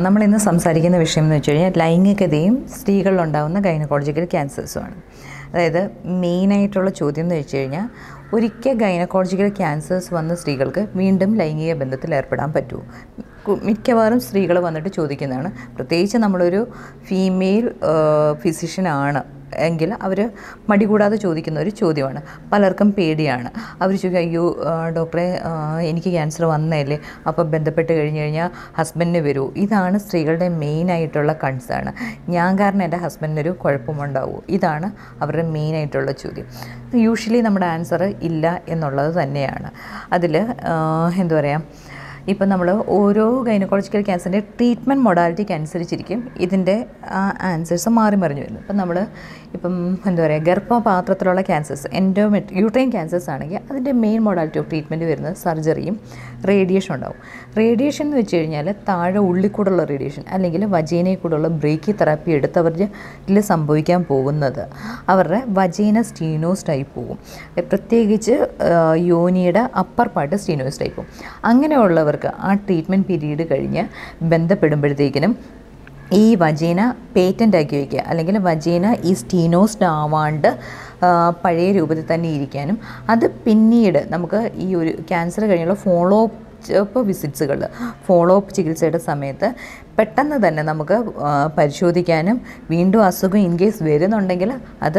നമ്മൾ 0.00 0.24
ഇന്ന് 0.24 0.38
സംസാരിക്കുന്ന 0.38 0.96
വിഷയം 0.96 1.22
എന്ന് 1.22 1.36
വെച്ച് 1.36 1.50
കഴിഞ്ഞാൽ 1.50 1.72
ലൈംഗികതയും 1.76 2.68
സ്ത്രീകളിലുണ്ടാകുന്ന 2.68 3.60
ഗൈനക്കോളജിക്കൽ 3.60 4.24
ക്യാൻസേഴ്സുമാണ്. 4.24 4.94
അതായത് 5.50 5.90
മെയിനായിട്ടുള്ള 6.04 6.90
ചോദ്യം 6.90 7.24
എന്ന് 7.24 7.34
വെച്ച് 7.34 7.56
കഴിഞ്ഞാൽ 7.56 7.88
ഒരിക്കൽ 8.34 8.72
ഗൈനക്കോളജിക്കൽ 8.72 9.48
ക്യാൻസേഴ്സ് 9.48 10.14
വന്ന 10.14 10.34
സ്ത്രീകൾക്ക് 10.34 10.88
വീണ്ടും 10.94 11.36
ലൈംഗിക 11.36 11.74
ബന്ധത്തിൽ 11.74 12.14
ഏർപ്പെടാൻ 12.14 12.52
പറ്റുമോ 12.52 12.84
മിക്കവാറും 13.62 14.20
സ്ത്രീകൾ 14.20 14.58
വന്നിട്ട് 14.58 14.88
ചോദിക്കുന്നതാണ്. 14.88 15.52
പ്രത്യേകിച്ച് 15.76 16.18
നമ്മളൊരു 16.18 16.68
ഫീമെയിൽ 17.04 17.74
ഫിസിഷ്യനാണ് 18.42 19.35
എങ്കിൽ 19.68 19.90
അവർ 20.06 20.18
മടി 20.68 20.84
കൂടാതെ 20.84 21.16
ചോദിക്കുന്ന 21.24 21.58
ഒരു 21.60 21.72
ചോദ്യമാണ്. 21.80 22.20
പലർക്കും 22.52 22.88
പേടിയാണ്. 22.98 23.50
അവർ 23.82 23.92
ചോദിക്കും 24.02 24.20
അയ്യോ 24.24 24.44
ഡോക്ടറെ 24.96 25.26
എനിക്ക് 25.90 26.10
ക്യാൻസർ 26.16 26.44
വന്നതല്ലേ? 26.44 26.98
അപ്പോൾ 27.28 27.44
ബന്ധപ്പെട്ട് 27.54 27.92
കഴിഞ്ഞ് 27.98 28.20
കഴിഞ്ഞാൽ 28.20 28.50
ഹസ്ബൻഡിന് 28.78 29.22
വരൂ. 29.26 29.44
ഇതാണ് 29.64 29.98
സ്ത്രീകളുടെ 30.04 30.48
മെയിനായിട്ടുള്ള 30.62 31.32
കൺസേൺ 31.44 31.88
ഞാൻ 32.36 32.50
കാരണം 32.60 32.82
എന്റെ 32.86 33.00
ഹസ്ബൻഡിനൊരു 33.04 33.52
കുഴപ്പമുണ്ടാവുമോ 33.64 34.40
ഇതാണ് 34.48 34.90
അവരുടെ 35.22 35.46
മെയിനായിട്ടുള്ള 35.56 36.12
ചോദ്യം. 36.22 36.46
യൂഷ്വലി 37.06 37.40
നമ്മുടെ 37.46 37.66
ആൻസർ 37.66 38.02
ഇല്ല 38.28 38.60
എന്നുള്ളത് 38.68 39.12
തന്നെയാണ്. 39.22 39.70
അതിൽ 40.12 40.36
എന്താ 41.22 41.34
പറയുക 41.38 41.94
ഇപ്പം 42.32 42.48
നമ്മൾ 42.48 42.68
ഓരോ 42.88 43.24
ഗൈനക്കോളജിക്കൽ 43.46 44.00
ക്യാൻസറിന്റെ 44.00 44.40
ട്രീറ്റ്മെന്റ് 44.56 45.04
മൊഡാലിറ്റിക്ക് 45.04 45.52
അനുസരിച്ചിരിക്കും. 45.52 46.20
ഇതിന്റെ 46.36 46.86
ആൻസേഴ്സ് 47.50 47.88
മാറി 47.88 48.16
മറിഞ്ഞു 48.16 48.42
വരുന്നത് 48.42 48.62
ഇപ്പം 48.62 48.76
നമ്മൾ 48.76 48.96
ഇപ്പം 49.54 49.74
എന്താ 50.06 50.22
പറയുക 50.22 50.42
ഗർഭപാത്രത്തിലുള്ള 50.42 51.40
ക്യാൻസേഴ്സ് 51.40 51.86
എൻഡോമെറ്റ് 51.92 52.56
യൂട്രൈൻ 52.62 52.90
ക്യാൻസേഴ്സ് 52.90 53.30
ആണെങ്കിൽ 53.30 53.60
അതിന്റെ 53.70 53.92
മെയിൻ 53.92 54.20
മൊഡാലിറ്റി 54.22 54.58
ഓഫ് 54.58 54.68
ട്രീറ്റ്മെന്റ് 54.70 55.04
വരുന്നത് 55.04 55.36
സർജറിയും 55.36 56.00
റേഡിയേഷൻ 56.48 56.94
ഉണ്ടാവും. 56.94 57.20
റേഡിയേഷൻ 57.58 58.04
എന്ന് 58.06 58.16
വെച്ച് 58.16 58.36
കഴിഞ്ഞാൽ 58.36 58.66
താഴെ 58.88 59.20
ഉള്ളിക്കൂടുള്ള 59.28 59.84
റേഡിയേഷൻ 59.84 60.24
അല്ലെങ്കിൽ 60.28 60.64
വജീനയിൽ 60.74 61.18
കൂടെയുള്ള 61.22 61.48
ബ്രേക്കി 61.62 61.92
തെറാപ്പി 61.92 62.30
എടുത്തവരിൽ 62.30 63.40
സംഭവിക്കാൻ 63.50 64.04
പോകുന്നത്. 64.10 64.62
അവരുടെ 65.08 65.40
വജീന 65.60 66.02
സ്റ്റീനോസ് 66.02 66.70
ആയി 66.70 66.86
പോകും. 66.96 67.18
പ്രത്യേകിച്ച് 67.70 68.36
യോനിയുടെ 69.12 69.62
അപ്പർ 69.84 70.08
പാർട്ട് 70.16 70.36
സ്റ്റീനോസ് 70.36 70.82
ആയി 70.82 70.92
പോകും 70.96 71.08
അങ്ങനെയുള്ളവർക്ക് 72.16 72.30
ആ 72.38 72.66
ട്രീറ്റ്മെന്റ് 72.66 73.06
പീരീഡ് 73.06 73.44
കഴിഞ്ഞ് 73.50 73.84
ബന്ധപ്പെടുമ്പോഴത്തേക്കിനും 74.24 75.32
ഈ 76.12 76.24
വജീന 76.34 76.80
പേറ്റന്റ് 77.16 77.56
ആക്കി 77.56 77.76
വയ്ക്കുക. 77.76 78.02
അല്ലെങ്കിൽ 78.06 78.38
വജീന 78.38 78.96
ഈ 79.04 79.12
സ്റ്റീനോസ്ഡ് 79.12 79.84
ആവാണ്ട് 79.84 80.50
പഴയ 81.44 81.68
രൂപത്തിൽ 81.72 82.04
തന്നെ 82.14 82.28
ഇരിക്കാനും. 82.28 82.78
അത് 83.10 83.26
പിന്നീട് 83.46 84.00
നമുക്ക് 84.08 84.50
ഈ 84.56 84.68
ഒരു 84.74 84.92
ക്യാൻസർ 85.08 85.44
കഴിഞ്ഞുള്ള 85.44 85.74
ഫോളോ 85.74 86.22
അപ്പ് 86.22 86.38
വിസിറ്റ്സുകൾ 87.08 87.60
ഫോളോ 88.06 88.36
അപ്പ് 88.40 88.54
ചികിത്സയുടെ 88.58 88.98
സമയത്ത് 89.10 89.50
പെട്ടെന്ന് 89.98 90.36
തന്നെ 90.44 90.62
നമുക്ക് 90.62 90.96
പരിശോധിക്കാനും 91.58 92.36
വീണ്ടും 92.70 93.02
അസുഖം 93.02 93.38
ഇൻ 93.38 93.58
കേസ് 93.60 93.82
വരുന്നുണ്ടെങ്കിൽ 93.82 94.50
അത് 94.86 94.98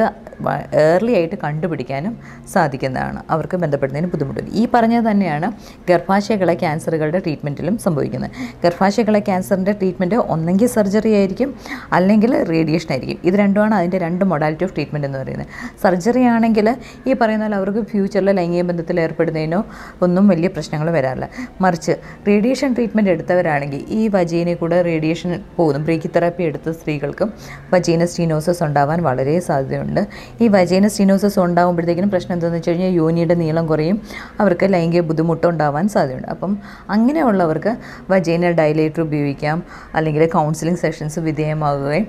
ഏർലി 0.74 1.14
ആയിട്ട് 1.18 1.38
കണ്ടുപിടിക്കാനും 1.44 2.14
സാധിക്കുന്നതാണ്. 2.54 3.20
അവർക്ക് 3.34 3.58
ബന്ധപ്പെടുന്നതിന് 3.64 4.10
ബുദ്ധിമുട്ടില്ല 4.14 4.50
ഈ 4.62 4.64
പറഞ്ഞത് 4.74 5.06
തന്നെയാണ് 5.10 5.48
ഗർഭാശയകളെ 5.90 6.56
ക്യാൻസറുകളുടെ 6.64 7.20
ട്രീറ്റ്മെന്റിലും 7.26 7.78
സംഭവിക്കുന്നത്. 7.86 8.32
ഗർഭാശയകളെ 8.64 9.22
ക്യാൻസറിന്റെ 9.30 9.74
ട്രീറ്റ്മെന്റ് 9.82 10.16
ഒന്നെങ്കിൽ 10.16 10.68
സർജറി 10.76 11.12
ആയിരിക്കും 11.20 11.52
അല്ലെങ്കിൽ 11.98 12.34
റേഡിയേഷൻ 12.54 12.92
ആയിരിക്കും. 12.96 13.20
ഇത് 13.30 13.36
രണ്ടുമാണ് 13.44 13.76
അതിന്റെ 13.80 13.98
രണ്ട് 14.06 14.26
മൊഡാലിറ്റി 14.32 14.66
ഓഫ് 14.68 14.76
ട്രീറ്റ്മെന്റ് 14.76 15.08
എന്ന് 15.10 15.20
പറയുന്നത്. 15.24 15.48
സർജറി 15.84 16.24
ആണെങ്കിൽ 16.34 16.70
ഈ 17.08 17.14
പറയുന്ന 17.22 17.46
പോലെ 17.46 17.58
അവർക്ക് 17.62 17.84
ഫ്യൂച്ചറിൽ 17.94 18.32
ലൈംഗിക 18.40 18.66
ബന്ധത്തിൽ 18.72 19.00
ഏർപ്പെടുന്നതിനോ 19.06 19.62
ഒന്നും 20.08 20.28
വലിയ 20.34 20.50
പ്രശ്നങ്ങൾ 20.58 20.90
വരാറില്ല. 20.98 21.30
മറിച്ച് 21.64 21.94
റേഡിയേഷൻ 22.28 22.70
ട്രീറ്റ്മെന്റ് 22.76 23.12
എടുത്തവരാണെങ്കിൽ 23.14 23.82
ഈ 23.98 24.02
വജീനെ 24.16 24.54
കൂടെ 24.62 24.78
റേഡിയേഷൻ 24.88 25.32
പോകുന്നു. 25.58 25.80
ബ്രേക്ക് 25.86 26.10
തെറാപ്പി 26.16 26.44
എടുത്ത 26.50 26.74
സ്ത്രീകൾക്കും 26.80 27.30
വജീന 27.74 28.06
സ്റ്റീനോസസ് 28.12 28.62
ഉണ്ടാവാൻ 28.68 29.00
വളരെ 29.08 29.36
സാധ്യതയുണ്ട്. 29.48 30.02
ഈ 30.44 30.48
വജീന 30.56 30.88
സ്റ്റീനോസസ് 30.94 31.40
ഉണ്ടാകുമ്പോഴത്തേക്കിനും 31.46 32.12
പ്രശ്നം 32.16 32.34
എന്താണെന്ന് 32.36 32.60
വെച്ച് 32.60 32.72
കഴിഞ്ഞാൽ 32.72 32.94
യോനിയുടെ 33.02 33.38
നീളം 33.44 33.68
കുറയും. 33.72 34.00
അവർക്ക് 34.42 34.66
ലൈംഗിക 34.76 35.04
ബുദ്ധിമുട്ടുണ്ടാവാൻ 35.10 35.86
സാധ്യതയുണ്ട്. 35.96 36.30
അപ്പം 36.36 36.52
അങ്ങനെയുള്ളവർക്ക് 36.96 37.74
വജീന 38.12 38.52
ഡയലേറ്റർ 38.62 39.02
ഉപയോഗിക്കാം. 39.08 39.58
അല്ലെങ്കിൽ 39.96 40.26
കൗൺസിലിംഗ് 40.38 40.82
സെഷൻസ് 40.86 41.20
വിധേയമാകുകയും 41.30 42.08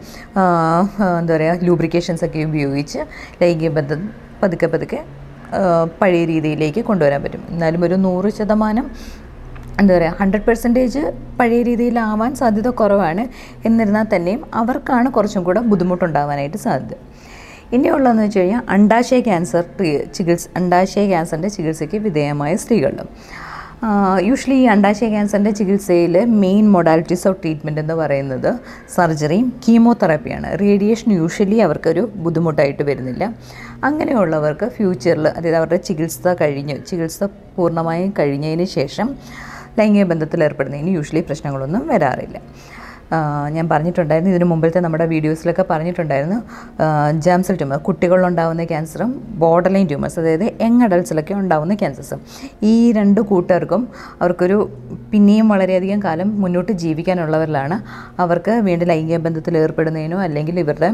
എന്താ 1.21 1.33
പറയുക 1.35 1.65
ലൂബ്രിക്കേഷൻസ് 1.69 2.25
ഒക്കെ 2.27 2.41
ഉപയോഗിച്ച് 2.51 3.01
ലൈംഗിക 3.43 3.71
ബന്ധം 3.79 4.01
പതുക്കെ 4.43 4.67
പതുക്കെ 4.75 4.99
പഴയ 6.01 6.23
രീതിയിലേക്ക് 6.31 6.81
കൊണ്ടുവരാൻ 6.89 7.21
പറ്റും. 7.25 7.43
എന്നാലും 7.53 7.81
ഒരു 7.87 7.97
നൂറ് 8.05 8.29
ശതമാനം 8.39 8.87
എന്താ 9.81 9.93
പറയുക 9.95 10.15
ഹൺഡ്രഡ് 10.21 10.47
പെർസെന്റേജ് 10.47 11.03
പഴയ 11.39 11.61
രീതിയിലാവാൻ 11.63 12.33
സാധ്യത 12.35 12.69
കുറവാണ്. 12.81 13.25
എന്നിരുന്നാൽ 13.67 14.07
തന്നെയും 14.15 14.41
അവർക്കാണ് 14.61 15.09
കുറച്ചും 15.17 15.43
കൂടെ 15.49 15.61
ബുദ്ധിമുട്ടുണ്ടാവാനായിട്ട് 15.71 16.59
സാധ്യത. 16.67 16.95
ഇനിയുള്ളതെന്ന് 17.77 18.23
വെച്ച് 18.23 18.39
കഴിഞ്ഞാൽ 18.39 18.63
അണ്ടാശയ 18.75 19.21
ക്യാൻസർ 19.21 19.65
ചികിത്സ 20.17 20.49
അണ്ടാശയ 20.57 21.03
ക്യാൻസറിന്റെ 21.09 21.51
ചികിത്സയ്ക്ക് 21.57 21.99
വിധേയമായ 22.07 22.53
സ്ത്രീകളിലും 22.63 23.09
യൂഷ്വലി 24.29 24.57
ഈ 24.63 24.65
അണ്ടാശയ 24.75 25.09
ക്യാൻസറിന്റെ 25.09 25.51
ചികിത്സയിൽ 25.59 26.15
മെയിൻ 26.45 26.65
മൊഡാലിറ്റീസ് 26.77 27.27
ഓഫ് 27.29 27.39
ട്രീറ്റ്മെന്റ് 27.43 27.81
എന്ന് 27.83 27.95
പറയുന്നത് 27.95 28.49
സർജറിയും 28.95 29.49
കീമോതെറാപ്പിയാണ് 29.65 30.49
റേഡിയേഷൻ 30.63 31.13
യൂഷ്വലി 31.13 31.59
അവർക്കൊരു 31.67 32.03
ബുദ്ധിമുട്ടായിട്ട് 32.25 32.83
വരുന്നില്ല. 32.83 33.25
അങ്ങനെയുള്ളവർക്ക് 33.89 34.69
ഫ്യൂച്ചറിൽ 34.77 35.29
അതായത് 35.29 35.59
അവരുടെ 35.61 35.79
ചികിത്സ 35.89 36.35
കഴിഞ്ഞ് 36.41 36.77
ചികിത്സ 36.89 37.29
പൂർണമായും 37.57 38.11
കഴിഞ്ഞതിന് 38.19 38.67
ശേഷം 38.79 39.11
ലൈംഗിക 39.81 40.05
ബന്ധത്തിൽ 40.13 40.43
ഏർപ്പെടുന്നതിന് 40.49 40.93
യൂഷ്വലി 40.99 41.23
പ്രശ്നങ്ങളൊന്നും 41.29 41.83
വരാറില്ല. 41.93 42.37
ഞാൻ 43.57 43.65
പറഞ്ഞിട്ടുണ്ടായിരുന്നു. 43.73 44.33
ഇതിനു 44.35 44.47
മുമ്പിലത്തെ 44.51 44.81
നമ്മുടെ 44.85 45.07
വീഡിയോസിലൊക്കെ 45.13 45.65
പറഞ്ഞിട്ടുണ്ടായിരുന്നു. 45.71 46.39
ജാംസൽ 47.25 47.57
ട്യൂമർ 47.61 47.79
കുട്ടികളിലുണ്ടാകുന്ന 47.89 48.65
ക്യാൻസറും 48.73 49.11
ബോർഡർ 49.43 49.71
ലൈൻ 49.75 49.87
ട്യൂമേഴ്സ് 49.93 50.19
അതായത് 50.23 50.47
യങ് 50.65 50.83
അഡൽസിലൊക്കെ 50.87 51.35
ഉണ്ടാകുന്ന 51.43 51.75
ക്യാൻസേഴ്സും 51.83 52.21
ഈ 52.71 52.75
രണ്ട് 52.99 53.21
കൂട്ടുകാർക്കും 53.31 53.83
അവർക്കൊരു 54.21 54.59
പിന്നെയും 55.13 55.47
വളരെയധികം 55.55 56.01
കാലം 56.07 56.29
മുന്നോട്ട് 56.43 56.73
ജീവിക്കാനുള്ളവരിലാണ്. 56.83 57.79
അവർക്ക് 58.25 58.53
വീണ്ടും 58.67 58.89
ലൈംഗിക 58.93 59.19
ബന്ധത്തിൽ 59.27 59.57
ഏർപ്പെടുന്നതിനോ 59.63 60.19
അല്ലെങ്കിൽ 60.27 60.59
ഇവരുടെ 60.65 60.91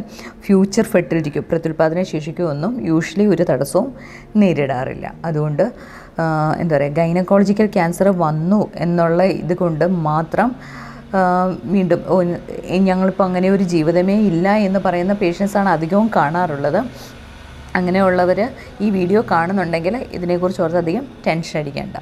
ഫ്യൂച്ചർ 0.47 0.87
ഫെർട്ടിലിറ്റിക്കോ 0.93 1.43
പ്രത്യുൽപാദന 1.51 2.03
ശേഷിക്കോ 2.13 2.45
ഒന്നും 2.53 2.73
യൂഷ്വലി 2.91 3.27
ഒരു 3.35 3.45
തടസ്സവും 3.51 3.91
നേരിടാറില്ല. 4.43 5.07
അതുകൊണ്ട് 5.29 5.65
എന്താ 6.63 6.75
പറയുക 6.77 6.97
ഗൈനക്കോളജിക്കൽ 6.99 7.69
ക്യാൻസർ 7.77 8.09
വന്നു 8.25 8.61
എന്നുള്ള 8.85 9.23
ഇതുകൊണ്ട് 9.43 9.85
മാത്രം 10.09 10.51
വീണ്ടും 11.75 12.01
ഞങ്ങളിപ്പോൾ 12.89 13.25
അങ്ങനെ 13.29 13.49
ഒരു 13.57 13.65
ജീവിതമേ 13.75 14.17
ഇല്ല 14.31 14.47
എന്ന് 14.69 14.81
പറയുന്ന 14.87 15.15
പേഷ്യൻസാണ് 15.23 15.71
അധികവും 15.77 16.09
കാണാറുള്ളത്. 16.17 16.81
അങ്ങനെയുള്ളവർ 17.79 18.41
ഈ 18.85 18.89
വീഡിയോ 18.97 19.21
കാണുന്നുണ്ടെങ്കിൽ 19.31 19.95
ഇതിനെക്കുറിച്ച് 20.17 20.63
ഓർത്തധികം 20.67 21.07
ടെൻഷൻ 21.27 21.57
അടിക്കേണ്ട. 21.61 21.97